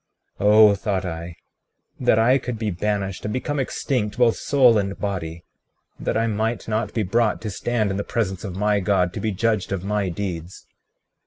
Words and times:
36:15 0.39 0.47
Oh, 0.47 0.73
thought 0.73 1.05
I, 1.05 1.35
that 1.99 2.17
I 2.17 2.39
could 2.39 2.57
be 2.57 2.71
banished 2.71 3.23
and 3.23 3.31
become 3.31 3.59
extinct 3.59 4.17
both 4.17 4.35
soul 4.35 4.79
and 4.79 4.97
body, 4.97 5.43
that 5.99 6.17
I 6.17 6.25
might 6.25 6.67
not 6.67 6.95
be 6.95 7.03
brought 7.03 7.39
to 7.41 7.51
stand 7.51 7.91
in 7.91 7.97
the 7.97 8.03
presence 8.03 8.43
of 8.43 8.55
my 8.55 8.79
God, 8.79 9.13
to 9.13 9.19
be 9.19 9.29
judged 9.31 9.71
of 9.71 9.83
my 9.83 10.09
deeds. 10.09 10.65